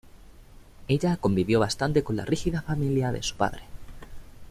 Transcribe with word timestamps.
Ella 0.87 1.15
convivió 1.17 1.59
bastante 1.59 2.03
con 2.03 2.15
la 2.15 2.25
rígida 2.25 2.63
familia 2.63 3.11
de 3.11 3.21
su 3.21 3.35
padre. 3.35 3.61